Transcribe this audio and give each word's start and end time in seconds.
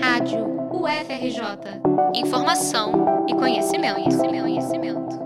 Rádio 0.00 0.46
UFRJ. 0.70 1.80
Informação 2.14 3.26
e 3.28 3.34
conhecimento, 3.34 3.94
conhecimento, 3.94 4.42
conhecimento. 4.42 5.20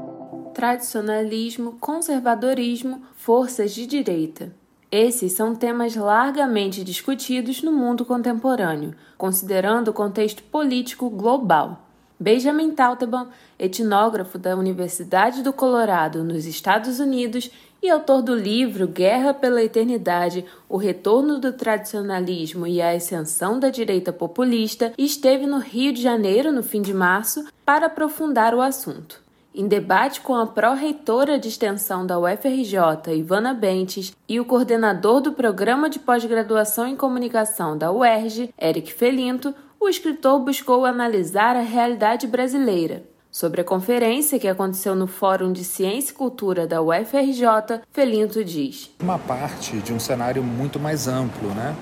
Tradicionalismo, 0.55 1.77
conservadorismo, 1.81 3.03
forças 3.17 3.75
de 3.75 3.87
direita. 3.87 4.53
Esses 4.91 5.33
são 5.33 5.55
temas 5.55 5.95
largamente 5.95 6.83
discutidos 6.83 7.63
no 7.63 7.73
mundo 7.73 8.05
contemporâneo, 8.05 8.95
considerando 9.17 9.89
o 9.89 9.95
contexto 9.95 10.43
político 10.45 11.11
global. 11.11 11.83
Benjamin 12.19 12.71
Taubman, 12.71 13.29
etnógrafo 13.59 14.39
da 14.39 14.57
Universidade 14.57 15.43
do 15.43 15.53
Colorado, 15.53 16.25
nos 16.25 16.47
Estados 16.47 16.99
Unidos, 16.99 17.51
e 17.87 17.91
autor 17.91 18.21
do 18.21 18.35
livro 18.35 18.89
Guerra 18.89 19.33
pela 19.33 19.63
Eternidade: 19.63 20.45
O 20.69 20.77
Retorno 20.77 21.39
do 21.39 21.53
Tradicionalismo 21.53 22.67
e 22.67 22.83
a 22.83 22.91
Ascensão 22.91 23.61
da 23.61 23.71
Direita 23.71 24.13
Populista, 24.13 24.93
esteve 24.99 25.47
no 25.47 25.59
Rio 25.59 25.93
de 25.93 26.03
Janeiro 26.03 26.51
no 26.51 26.63
fim 26.63 26.83
de 26.83 26.93
março 26.93 27.47
para 27.65 27.87
aprofundar 27.87 28.55
o 28.55 28.61
assunto. 28.61 29.25
Em 29.55 29.69
debate 29.69 30.21
com 30.21 30.35
a 30.35 30.47
pró-reitora 30.47 31.39
de 31.39 31.49
extensão 31.49 32.05
da 32.05 32.19
UFRJ, 32.19 33.15
Ivana 33.17 33.55
Bentes, 33.55 34.15
e 34.29 34.39
o 34.39 34.45
coordenador 34.45 35.21
do 35.21 35.33
Programa 35.33 35.89
de 35.89 35.99
Pós-Graduação 35.99 36.87
em 36.87 36.97
Comunicação 36.97 37.79
da 37.79 37.91
UERJ, 37.91 38.53
Eric 38.61 38.93
Felinto, 38.93 39.55
o 39.81 39.89
escritor 39.89 40.41
buscou 40.41 40.85
analisar 40.85 41.57
a 41.57 41.61
realidade 41.61 42.27
brasileira. 42.27 43.05
Sobre 43.37 43.61
a 43.61 43.65
conferência 43.65 44.39
que 44.39 44.49
aconteceu 44.49 44.95
no 44.95 45.07
Fórum 45.07 45.53
de 45.53 45.63
Ciência 45.63 46.11
e 46.11 46.15
Cultura 46.15 46.67
da 46.67 46.81
UFRJ, 46.81 47.83
Felinto 47.93 48.43
diz: 48.43 48.91
Uma 48.99 49.19
parte 49.19 49.77
de 49.77 49.93
um 49.93 50.01
cenário 50.01 50.43
muito 50.43 50.81
mais 50.81 51.07
amplo, 51.07 51.51
né? 51.51 51.77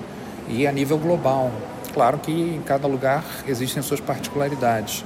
E 0.49 0.67
a 0.67 0.71
nível 0.73 0.97
global. 0.97 1.49
Claro 1.93 2.17
que 2.17 2.29
em 2.29 2.61
cada 2.61 2.89
lugar 2.89 3.23
existem 3.47 3.81
suas 3.81 4.01
particularidades, 4.01 5.05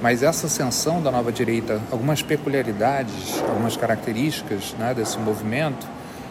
mas 0.00 0.22
essa 0.22 0.46
ascensão 0.46 1.02
da 1.02 1.10
nova 1.10 1.32
direita, 1.32 1.82
algumas 1.90 2.22
peculiaridades, 2.22 3.42
algumas 3.48 3.76
características 3.76 4.76
né, 4.78 4.94
desse 4.94 5.18
movimento 5.18 5.84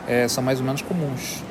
é, 0.08 0.30
são 0.30 0.42
mais 0.42 0.62
ou 0.62 0.66
menos 0.66 0.82
comuns. 0.82 1.44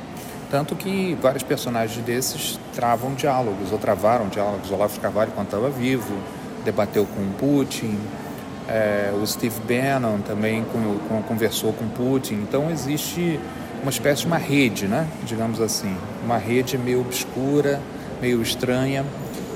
Tanto 0.51 0.75
que 0.75 1.19
vários 1.21 1.43
personagens 1.43 2.03
desses 2.03 2.59
travam 2.75 3.13
diálogos, 3.13 3.73
ou 3.73 3.79
travaram 3.79 4.27
diálogos. 4.29 4.71
Olavo 4.71 4.95
de 4.95 5.01
Carvalho, 5.01 5.33
quando 5.33 5.49
estava 5.49 5.69
vivo, 5.69 6.17
debateu 6.67 7.07
com 7.07 7.27
Putin, 7.39 7.97
é, 8.69 9.13
o 9.15 9.27
Steve 9.27 9.61
Bannon 9.61 10.19
também 10.19 10.65
com, 10.65 10.99
com, 11.09 11.23
conversou 11.23 11.73
com 11.73 11.89
Putin. 11.89 12.35
Então 12.35 12.71
existe 12.71 13.41
uma 13.83 13.91
espécie 13.91 14.23
de 14.23 14.27
uma 14.27 14.37
rede, 14.37 14.87
né? 14.87 15.07
digamos 15.25 15.61
assim, 15.61 15.97
uma 16.25 16.37
rede 16.37 16.77
meio 16.77 17.01
obscura, 17.01 17.81
meio 18.21 18.43
estranha, 18.43 19.05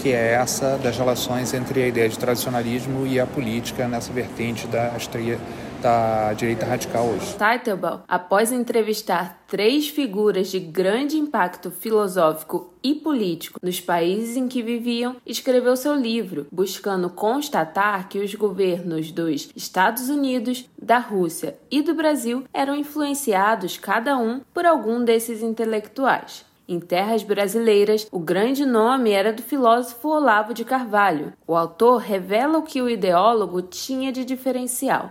que 0.00 0.12
é 0.12 0.33
essa 0.34 0.78
das 0.78 0.97
relações 0.97 1.53
entre 1.53 1.83
a 1.83 1.88
ideia 1.88 2.08
de 2.08 2.19
tradicionalismo 2.19 3.06
e 3.06 3.19
a 3.19 3.27
política 3.27 3.86
nessa 3.88 4.12
vertente 4.12 4.66
da 4.66 4.92
estreia 4.97 5.38
da 5.81 6.33
direita 6.34 6.67
radical 6.67 7.06
hoje. 7.06 7.34
Teitelbaum, 7.34 8.00
após 8.06 8.53
entrevistar 8.53 9.42
três 9.47 9.89
figuras 9.89 10.50
de 10.50 10.61
grande 10.61 11.17
impacto 11.17 11.70
filosófico 11.70 12.72
e 12.83 12.95
político 12.95 13.59
nos 13.62 13.81
países 13.81 14.37
em 14.37 14.48
que 14.48 14.62
viviam, 14.62 15.17
escreveu 15.27 15.77
seu 15.77 15.95
livro, 15.95 16.47
buscando 16.53 17.11
constatar 17.11 18.09
que 18.09 18.19
os 18.19 18.34
governos 18.34 19.11
dos 19.11 19.50
Estados 19.56 20.09
Unidos, 20.09 20.69
da 20.81 20.98
Rússia 20.98 21.56
e 21.70 21.83
do 21.83 21.94
Brasil 21.94 22.44
eram 22.53 22.75
influenciados 22.75 23.77
cada 23.77 24.17
um 24.17 24.41
por 24.53 24.67
algum 24.67 25.05
desses 25.05 25.42
intelectuais. 25.42 26.50
Em 26.71 26.79
terras 26.79 27.25
brasileiras, 27.25 28.07
o 28.13 28.21
grande 28.21 28.65
nome 28.65 29.11
era 29.11 29.33
do 29.33 29.43
filósofo 29.43 30.07
Olavo 30.07 30.55
de 30.55 30.65
Carvalho. 30.65 31.33
O 31.45 31.57
autor 31.57 31.97
revela 31.97 32.59
o 32.59 32.62
que 32.62 32.81
o 32.81 32.89
ideólogo 32.89 33.61
tinha 33.61 34.12
de 34.12 34.25
diferencial. 34.25 35.11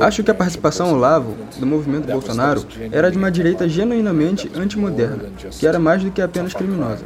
Acho 0.00 0.24
que 0.24 0.30
a 0.30 0.34
participação 0.34 0.94
Olavo 0.94 1.36
do 1.58 1.66
movimento 1.66 2.06
Bolsonaro 2.06 2.66
era 2.90 3.10
de 3.10 3.18
uma 3.18 3.30
direita 3.30 3.68
genuinamente 3.68 4.50
antimoderna, 4.54 5.24
que 5.50 5.66
era 5.66 5.78
mais 5.78 6.02
do 6.02 6.10
que 6.10 6.22
apenas 6.22 6.54
criminosa. 6.54 7.04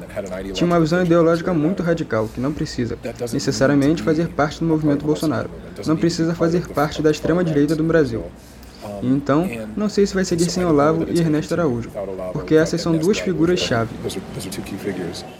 Tinha 0.52 0.66
uma 0.68 0.78
visão 0.78 1.02
ideológica 1.02 1.52
muito 1.52 1.82
radical, 1.82 2.28
que 2.32 2.40
não 2.40 2.52
precisa 2.52 2.96
necessariamente 3.32 4.00
fazer 4.00 4.28
parte 4.28 4.60
do 4.60 4.66
movimento 4.66 5.04
Bolsonaro. 5.04 5.50
Não 5.84 5.96
precisa 5.96 6.36
fazer 6.36 6.68
parte 6.68 7.02
da 7.02 7.10
extrema-direita 7.10 7.74
do 7.74 7.82
Brasil. 7.82 8.26
Então, 9.02 9.48
não 9.76 9.88
sei 9.88 10.06
se 10.06 10.14
vai 10.14 10.24
seguir 10.24 10.50
sem 10.50 10.64
Olavo 10.64 11.06
e 11.08 11.18
Ernesto 11.18 11.54
Araújo, 11.54 11.90
porque 12.32 12.54
essas 12.54 12.80
são 12.80 12.96
duas 12.96 13.18
figuras-chave. 13.18 13.94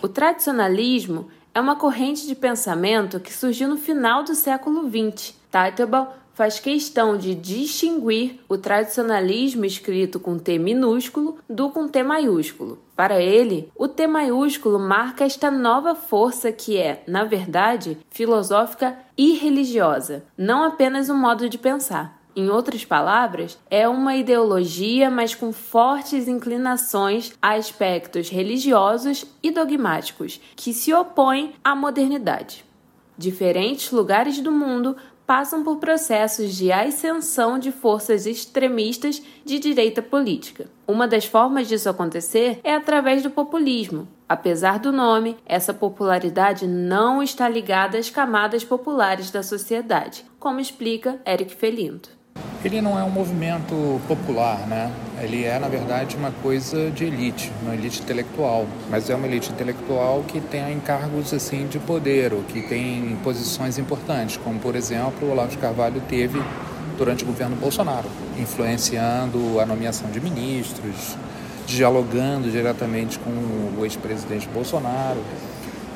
O 0.03 0.09
tradicionalismo 0.09 1.29
é 1.55 1.61
uma 1.61 1.77
corrente 1.77 2.27
de 2.27 2.35
pensamento 2.35 3.21
que 3.21 3.33
surgiu 3.33 3.69
no 3.69 3.77
final 3.77 4.23
do 4.23 4.35
século 4.35 4.89
XX. 4.89 5.35
Teitelbaum 5.51 6.07
faz 6.41 6.59
questão 6.59 7.19
de 7.19 7.35
distinguir 7.35 8.41
o 8.49 8.57
tradicionalismo 8.57 9.67
escrito 9.67 10.19
com 10.19 10.39
T 10.39 10.59
minúsculo 10.59 11.37
do 11.47 11.69
com 11.69 11.87
T 11.87 12.03
maiúsculo. 12.03 12.79
Para 12.97 13.21
ele, 13.21 13.71
o 13.77 13.87
T 13.87 14.07
maiúsculo 14.07 14.79
marca 14.79 15.25
esta 15.25 15.51
nova 15.51 15.95
força 15.95 16.51
que 16.51 16.79
é, 16.79 17.03
na 17.07 17.25
verdade, 17.25 17.99
filosófica 18.09 18.97
e 19.19 19.35
religiosa, 19.35 20.25
não 20.35 20.65
apenas 20.65 21.11
um 21.11 21.17
modo 21.17 21.47
de 21.47 21.59
pensar. 21.59 22.20
Em 22.41 22.49
outras 22.49 22.87
palavras, 22.87 23.59
é 23.71 23.87
uma 23.87 24.17
ideologia, 24.17 25.11
mas 25.11 25.35
com 25.35 25.53
fortes 25.53 26.27
inclinações 26.27 27.35
a 27.43 27.53
aspectos 27.53 28.31
religiosos 28.31 29.27
e 29.43 29.51
dogmáticos, 29.51 30.41
que 30.57 30.73
se 30.73 30.91
opõem 30.95 31.53
à 31.63 31.77
modernidade. 31.77 32.65
Diferentes 33.19 33.91
lugares 33.91 34.41
do 34.41 34.51
mundo 34.51 34.97
passam 35.27 35.63
por 35.63 35.77
processos 35.77 36.55
de 36.55 36.73
ascensão 36.73 37.59
de 37.59 37.71
forças 37.71 38.25
extremistas 38.25 39.23
de 39.45 39.59
direita 39.59 40.01
política. 40.01 40.67
Uma 40.89 41.07
das 41.07 41.27
formas 41.27 41.69
disso 41.69 41.91
acontecer 41.91 42.59
é 42.65 42.75
através 42.75 43.23
do 43.23 43.29
populismo. 43.29 44.09
Apesar 44.27 44.79
do 44.79 44.91
nome, 44.91 45.37
essa 45.45 45.75
popularidade 45.75 46.67
não 46.67 47.23
está 47.23 47.47
ligada 47.47 47.99
às 47.99 48.09
camadas 48.09 48.65
populares 48.65 49.31
da 49.31 49.43
sociedade, 49.43 50.25
como 50.39 50.59
explica 50.59 51.21
Eric 51.27 51.55
Felinto 51.55 52.19
ele 52.65 52.83
não 52.83 52.99
é 52.99 53.03
um 53.03 53.11
movimento 53.11 54.01
popular, 54.07 54.67
né? 54.67 54.93
Ele 55.21 55.45
é, 55.45 55.59
na 55.59 55.69
verdade, 55.69 56.17
uma 56.17 56.31
coisa 56.43 56.91
de 56.91 57.05
elite, 57.05 57.51
uma 57.63 57.75
elite 57.75 58.03
intelectual. 58.03 58.67
Mas 58.91 59.09
é 59.09 59.15
uma 59.15 59.27
elite 59.27 59.51
intelectual 59.51 60.23
que 60.27 60.41
tem 60.41 60.73
encargos 60.73 61.33
assim 61.33 61.67
de 61.67 61.79
poder, 61.79 62.35
ou 62.35 62.43
que 62.43 62.61
tem 62.61 63.17
posições 63.23 63.79
importantes, 63.79 64.37
como, 64.37 64.59
por 64.59 64.77
exemplo, 64.77 65.29
o 65.29 65.33
Olavo 65.33 65.51
de 65.51 65.59
Carvalho 65.59 66.03
teve 66.09 66.43
durante 66.99 67.25
o 67.25 67.27
governo 67.27 67.57
Bolsonaro, 67.57 68.09
influenciando 68.39 69.59
a 69.59 69.65
nomeação 69.65 70.11
de 70.11 70.21
ministros, 70.21 71.17
dialogando 71.67 72.51
diretamente 72.51 73.19
com 73.19 73.31
o 73.31 73.85
ex-presidente 73.85 74.47
Bolsonaro. 74.49 75.23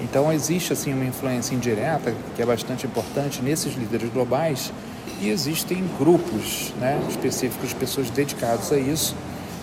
Então 0.01 0.33
existe 0.33 0.73
assim 0.73 0.95
uma 0.95 1.05
influência 1.05 1.55
indireta 1.55 2.15
que 2.35 2.41
é 2.41 2.47
bastante 2.47 2.87
importante 2.87 3.43
nesses 3.43 3.75
líderes 3.75 4.11
globais 4.11 4.73
e 5.21 5.29
existem 5.29 5.85
grupos 5.99 6.73
né, 6.81 7.01
específicos 7.09 7.71
de 7.71 7.75
pessoas 7.75 8.11
dedicadas 8.11 8.73
a 8.73 8.79
isso 8.79 9.17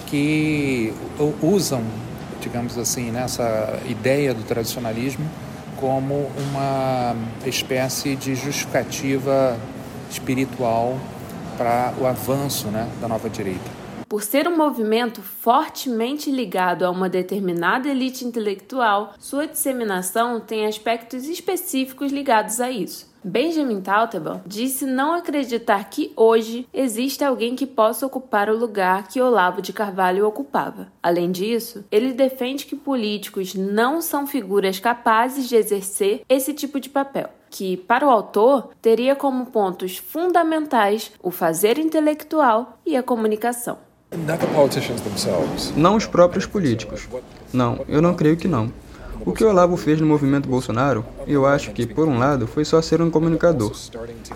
que 0.07 0.93
usam, 1.41 1.83
digamos 2.41 2.77
assim, 2.77 3.11
nessa 3.11 3.79
ideia 3.87 4.33
do 4.33 4.43
tradicionalismo 4.43 5.25
como 5.77 6.29
uma 6.37 7.15
espécie 7.45 8.15
de 8.15 8.35
justificativa 8.35 9.57
espiritual 10.09 10.97
para 11.57 11.93
o 11.99 12.05
avanço 12.05 12.67
né, 12.67 12.89
da 12.99 13.07
nova 13.07 13.29
direita. 13.29 13.81
Por 14.07 14.21
ser 14.21 14.47
um 14.47 14.57
movimento 14.57 15.21
fortemente 15.21 16.29
ligado 16.29 16.83
a 16.83 16.91
uma 16.91 17.07
determinada 17.07 17.87
elite 17.87 18.25
intelectual, 18.25 19.13
sua 19.17 19.47
disseminação 19.47 20.39
tem 20.39 20.65
aspectos 20.65 21.23
específicos 21.29 22.11
ligados 22.11 22.59
a 22.59 22.69
isso. 22.69 23.10
Benjamin 23.23 23.81
Taubman 23.81 24.41
disse 24.47 24.85
não 24.85 25.13
acreditar 25.13 25.83
que 25.89 26.11
hoje 26.15 26.67
existe 26.73 27.23
alguém 27.23 27.55
que 27.55 27.67
possa 27.67 28.05
ocupar 28.05 28.49
o 28.49 28.57
lugar 28.57 29.07
que 29.07 29.21
Olavo 29.21 29.61
de 29.61 29.71
Carvalho 29.71 30.27
ocupava. 30.27 30.87
Além 31.03 31.31
disso, 31.31 31.85
ele 31.91 32.13
defende 32.13 32.65
que 32.65 32.75
políticos 32.75 33.53
não 33.53 34.01
são 34.01 34.25
figuras 34.25 34.79
capazes 34.79 35.47
de 35.47 35.55
exercer 35.55 36.23
esse 36.27 36.51
tipo 36.53 36.79
de 36.79 36.89
papel 36.89 37.29
que, 37.51 37.75
para 37.75 38.07
o 38.07 38.09
autor, 38.09 38.69
teria 38.81 39.13
como 39.13 39.45
pontos 39.47 39.97
fundamentais 39.97 41.11
o 41.21 41.29
fazer 41.29 41.77
intelectual 41.77 42.79
e 42.85 42.95
a 42.95 43.03
comunicação. 43.03 43.77
Não 45.75 45.95
os 45.95 46.07
próprios 46.07 46.45
políticos. 46.45 47.07
Não, 47.53 47.85
eu 47.87 48.01
não 48.01 48.15
creio 48.15 48.37
que 48.37 48.47
não. 48.47 48.71
O 49.25 49.33
que 49.33 49.43
Olavo 49.43 49.77
fez 49.77 50.01
no 50.01 50.07
movimento 50.07 50.49
Bolsonaro, 50.49 51.05
eu 51.27 51.45
acho 51.45 51.71
que, 51.71 51.85
por 51.85 52.07
um 52.07 52.17
lado, 52.17 52.47
foi 52.47 52.65
só 52.65 52.81
ser 52.81 53.01
um 53.01 53.09
comunicador, 53.09 53.71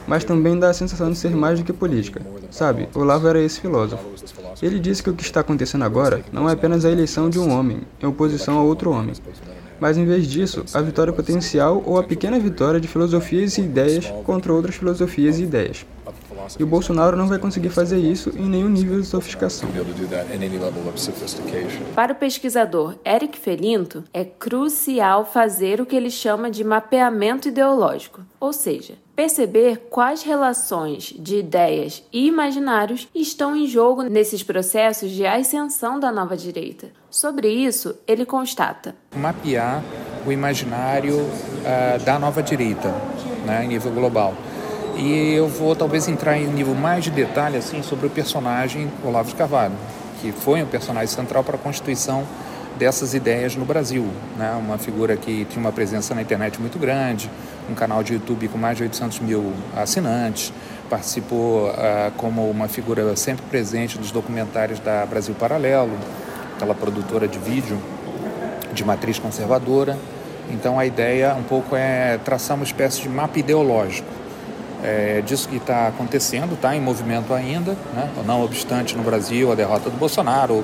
mas 0.08 0.24
também 0.24 0.58
dá 0.58 0.70
a 0.70 0.74
sensação 0.74 1.12
de 1.12 1.18
ser 1.18 1.36
mais 1.36 1.60
do 1.60 1.66
que 1.66 1.74
política. 1.74 2.22
Sabe, 2.52 2.88
Olavo 2.94 3.28
era 3.28 3.42
esse 3.42 3.60
filósofo. 3.60 4.04
Ele 4.62 4.80
disse 4.80 5.04
que 5.04 5.10
o 5.10 5.14
que 5.14 5.24
está 5.24 5.40
acontecendo 5.40 5.84
agora 5.84 6.24
não 6.32 6.50
é 6.50 6.54
apenas 6.54 6.86
a 6.86 6.92
eleição 6.92 7.30
de 7.30 7.40
um 7.40 7.52
homem 7.52 7.82
em 8.02 8.06
oposição 8.06 8.58
a 8.58 8.64
outro 8.64 8.92
homem, 8.92 9.14
mas 9.80 9.98
em 9.98 10.06
vez 10.06 10.28
disso, 10.28 10.64
a 10.74 10.82
vitória 10.82 11.14
potencial 11.14 11.82
ou 11.86 11.98
a 11.98 12.04
pequena 12.04 12.40
vitória 12.40 12.80
de 12.80 12.88
filosofias 12.88 13.58
e 13.58 13.62
ideias 13.62 14.12
contra 14.24 14.54
outras 14.54 14.76
filosofias 14.76 15.40
e 15.40 15.44
ideias. 15.44 15.86
E 16.60 16.64
o 16.64 16.68
Bolsonaro 16.68 17.18
não 17.18 17.28
vai 17.28 17.40
conseguir 17.40 17.70
fazer 17.70 17.98
isso 17.98 18.30
em 18.38 18.48
nenhum 18.48 18.70
nível 18.70 19.02
de 19.02 19.08
sofisticação. 19.08 19.68
Para 21.96 22.14
o 22.14 22.16
pesquisador 22.16 22.96
Eric 23.06 23.38
Felinto, 23.38 24.04
é 24.14 24.24
crucial 24.24 25.26
fazer 25.26 25.82
o 25.82 25.86
que 25.86 25.96
ele 25.96 26.12
chama 26.12 26.52
de 26.52 26.64
mapeamento 26.64 27.48
ideológico, 27.48 28.22
ou 28.40 28.54
seja, 28.54 28.94
perceber 29.16 29.88
quais 29.90 30.22
relações 30.22 31.16
de 31.18 31.38
ideias 31.38 32.04
e 32.12 32.28
imaginários 32.28 33.08
estão 33.16 33.56
em 33.56 33.66
jogo 33.66 34.04
nesses 34.04 34.44
processos 34.44 35.10
de 35.10 35.26
ascensão 35.26 36.00
da 36.00 36.12
nova 36.12 36.36
direita. 36.36 36.90
Sobre 37.16 37.48
isso, 37.48 37.96
ele 38.06 38.26
constata: 38.26 38.94
mapear 39.16 39.82
o 40.28 40.34
imaginário 40.34 41.16
uh, 41.16 42.04
da 42.04 42.20
nova 42.20 42.44
direita, 42.44 42.94
né, 43.46 43.64
em 43.64 43.70
nível 43.70 43.90
global. 43.94 44.34
E 44.98 45.32
eu 45.34 45.48
vou 45.48 45.74
talvez 45.78 46.10
entrar 46.10 46.38
em 46.38 46.46
nível 46.46 46.76
mais 46.76 47.06
de 47.06 47.12
detalhe 47.12 47.56
assim 47.56 47.82
sobre 47.82 48.08
o 48.08 48.10
personagem 48.10 48.92
Olavo 49.02 49.30
de 49.30 49.36
Carvalho, 49.36 49.76
que 50.20 50.34
foi 50.34 50.62
um 50.62 50.66
personagem 50.66 51.08
central 51.08 51.42
para 51.42 51.56
a 51.56 51.58
constituição 51.58 52.28
dessas 52.78 53.14
ideias 53.14 53.56
no 53.56 53.64
Brasil, 53.64 54.06
né? 54.38 54.52
Uma 54.60 54.78
figura 54.78 55.16
que 55.16 55.46
tinha 55.46 55.62
uma 55.62 55.72
presença 55.72 56.14
na 56.14 56.22
internet 56.22 56.60
muito 56.60 56.78
grande, 56.78 57.32
um 57.70 57.76
canal 57.76 58.04
de 58.04 58.16
YouTube 58.16 58.50
com 58.50 58.58
mais 58.58 58.76
de 58.76 58.84
800 58.84 59.22
mil 59.22 59.54
assinantes, 59.74 60.52
participou 60.90 61.70
uh, 61.70 62.12
como 62.18 62.50
uma 62.50 62.68
figura 62.68 63.16
sempre 63.16 63.46
presente 63.46 63.98
dos 63.98 64.12
documentários 64.12 64.80
da 64.80 65.06
Brasil 65.06 65.34
Paralelo, 65.34 65.98
aquela 66.56 66.74
produtora 66.74 67.28
de 67.28 67.38
vídeo 67.38 67.80
de 68.74 68.84
matriz 68.84 69.20
conservadora. 69.20 69.98
Então 70.50 70.80
a 70.80 70.86
ideia 70.86 71.34
um 71.36 71.44
pouco 71.44 71.76
é 71.76 72.18
traçar 72.24 72.56
uma 72.56 72.64
espécie 72.64 73.02
de 73.02 73.10
mapa 73.10 73.40
ideológico 73.40 74.08
é, 74.84 75.22
disso 75.22 75.50
que 75.50 75.58
está 75.58 75.88
acontecendo, 75.88 76.54
está 76.54 76.76
em 76.76 76.82
movimento 76.82 77.34
ainda, 77.34 77.76
né? 77.94 78.10
não 78.26 78.44
obstante 78.44 78.96
no 78.96 79.04
Brasil 79.04 79.52
a 79.52 79.56
derrota 79.56 79.90
do 79.90 79.98
Bolsonaro, 79.98 80.64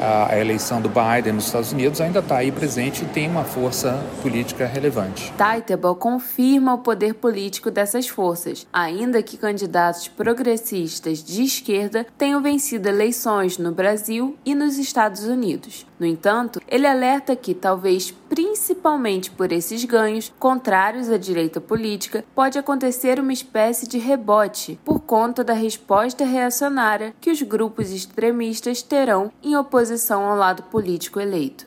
a, 0.00 0.38
eleição 0.38 0.80
do 0.80 0.88
Biden 0.88 1.34
nos 1.34 1.46
Estados 1.46 1.72
Unidos 1.72 2.00
ainda 2.00 2.20
está 2.20 2.38
aí 2.38 2.50
presente 2.50 3.04
e 3.04 3.06
tem 3.06 3.28
uma 3.28 3.44
força 3.44 4.02
política 4.22 4.66
relevante. 4.66 5.32
Teitebol 5.36 5.94
confirma 5.94 6.74
o 6.74 6.78
poder 6.78 7.14
político 7.14 7.70
dessas 7.70 8.08
forças, 8.08 8.66
ainda 8.72 9.22
que 9.22 9.36
candidatos 9.36 10.08
progressistas 10.08 11.22
de 11.22 11.42
esquerda 11.42 12.06
tenham 12.16 12.40
vencido 12.40 12.88
eleições 12.88 13.58
no 13.58 13.72
Brasil 13.72 14.36
e 14.44 14.54
nos 14.54 14.78
Estados 14.78 15.24
Unidos. 15.24 15.86
No 15.98 16.06
entanto, 16.06 16.62
ele 16.66 16.86
alerta 16.86 17.36
que, 17.36 17.52
talvez 17.52 18.10
principalmente 18.10 19.30
por 19.30 19.52
esses 19.52 19.84
ganhos, 19.84 20.32
contrários 20.38 21.10
à 21.10 21.18
direita 21.18 21.60
política, 21.60 22.24
pode 22.34 22.58
acontecer 22.58 23.20
uma 23.20 23.34
espécie 23.34 23.86
de 23.86 23.98
rebote 23.98 24.80
por 24.82 25.00
conta 25.00 25.44
da 25.44 25.52
resposta 25.52 26.24
reacionária 26.24 27.14
que 27.20 27.30
os 27.30 27.42
grupos 27.42 27.90
extremistas 27.90 28.80
terão 28.80 29.30
em 29.42 29.56
oposição 29.56 29.89
ao 30.24 30.36
lado 30.36 30.62
político 30.64 31.20
eleito. 31.20 31.66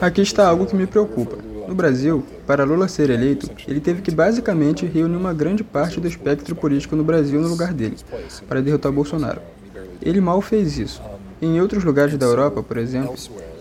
Aqui 0.00 0.20
está 0.20 0.48
algo 0.48 0.66
que 0.66 0.76
me 0.76 0.86
preocupa. 0.86 1.36
No 1.66 1.74
Brasil, 1.74 2.24
para 2.46 2.64
Lula 2.64 2.88
ser 2.88 3.10
eleito, 3.10 3.50
ele 3.66 3.80
teve 3.80 4.02
que 4.02 4.10
basicamente 4.10 4.84
reunir 4.86 5.16
uma 5.16 5.32
grande 5.32 5.62
parte 5.62 6.00
do 6.00 6.08
espectro 6.08 6.54
político 6.54 6.96
no 6.96 7.04
Brasil 7.04 7.40
no 7.40 7.48
lugar 7.48 7.72
dele, 7.72 7.96
para 8.48 8.60
derrotar 8.60 8.92
Bolsonaro. 8.92 9.40
Ele 10.00 10.20
mal 10.20 10.40
fez 10.40 10.78
isso. 10.78 11.00
Em 11.40 11.60
outros 11.60 11.84
lugares 11.84 12.16
da 12.16 12.26
Europa, 12.26 12.62
por 12.62 12.76
exemplo, 12.76 13.14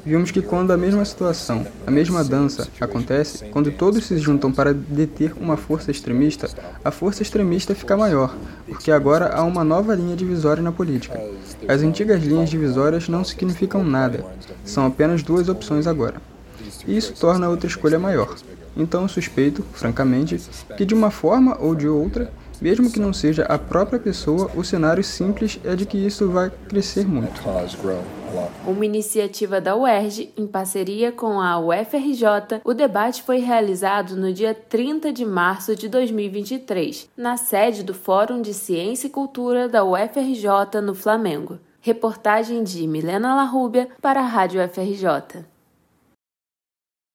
vimos 0.05 0.31
que 0.31 0.41
quando 0.41 0.71
a 0.71 0.77
mesma 0.77 1.05
situação, 1.05 1.65
a 1.85 1.91
mesma 1.91 2.23
dança 2.23 2.67
acontece, 2.79 3.45
quando 3.45 3.71
todos 3.71 4.05
se 4.05 4.17
juntam 4.17 4.51
para 4.51 4.73
deter 4.73 5.33
uma 5.39 5.57
força 5.57 5.91
extremista, 5.91 6.49
a 6.83 6.91
força 6.91 7.21
extremista 7.21 7.75
fica 7.75 7.95
maior, 7.95 8.35
porque 8.67 8.91
agora 8.91 9.33
há 9.33 9.43
uma 9.43 9.63
nova 9.63 9.95
linha 9.95 10.15
divisória 10.15 10.63
na 10.63 10.71
política. 10.71 11.19
As 11.67 11.81
antigas 11.81 12.23
linhas 12.23 12.49
divisórias 12.49 13.07
não 13.07 13.23
significam 13.23 13.83
nada, 13.83 14.25
são 14.65 14.85
apenas 14.85 15.23
duas 15.23 15.49
opções 15.49 15.87
agora. 15.87 16.21
E 16.87 16.97
isso 16.97 17.13
torna 17.13 17.47
a 17.47 17.49
outra 17.49 17.67
escolha 17.67 17.99
maior. 17.99 18.35
Então 18.75 19.07
suspeito, 19.07 19.63
francamente, 19.73 20.39
que 20.77 20.85
de 20.85 20.93
uma 20.93 21.11
forma 21.11 21.57
ou 21.59 21.75
de 21.75 21.87
outra, 21.87 22.31
mesmo 22.61 22.91
que 22.91 22.99
não 22.99 23.11
seja 23.11 23.43
a 23.45 23.57
própria 23.57 23.99
pessoa, 23.99 24.51
o 24.55 24.63
cenário 24.63 25.03
simples 25.03 25.59
é 25.63 25.75
de 25.75 25.85
que 25.85 25.97
isso 25.97 26.29
vai 26.29 26.51
crescer 26.69 27.07
muito. 27.07 27.41
Uma 28.65 28.85
iniciativa 28.85 29.59
da 29.59 29.75
UERJ, 29.75 30.31
em 30.37 30.47
parceria 30.47 31.11
com 31.11 31.41
a 31.41 31.59
UFRJ, 31.59 32.61
o 32.63 32.73
debate 32.73 33.23
foi 33.23 33.39
realizado 33.39 34.15
no 34.15 34.31
dia 34.31 34.53
30 34.53 35.11
de 35.11 35.25
março 35.25 35.75
de 35.75 35.89
2023, 35.89 37.09
na 37.17 37.35
sede 37.35 37.83
do 37.83 37.93
Fórum 37.93 38.41
de 38.41 38.53
Ciência 38.53 39.07
e 39.07 39.09
Cultura 39.09 39.67
da 39.67 39.83
UFRJ 39.83 40.79
no 40.81 40.93
Flamengo. 40.93 41.59
Reportagem 41.81 42.63
de 42.63 42.85
Milena 42.85 43.35
Larrubia 43.35 43.89
para 43.99 44.21
a 44.21 44.25
Rádio 44.25 44.63
UFRJ. 44.63 45.43